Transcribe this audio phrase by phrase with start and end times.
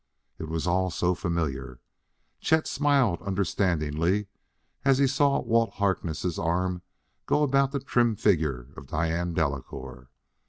[0.39, 1.79] It was all so familiar....
[2.39, 4.29] Chet smiled understandingly
[4.83, 6.81] as he saw Walt Harkness' arm
[7.27, 10.09] go about the trim figure of Diane Delacouer.